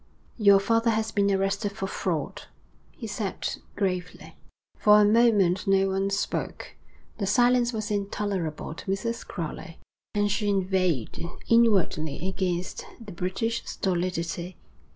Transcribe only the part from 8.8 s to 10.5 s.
Mrs. Crowley, and she